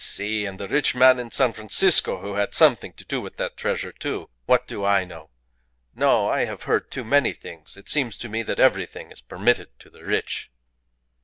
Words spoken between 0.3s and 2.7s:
And the rich man in San Francisco who had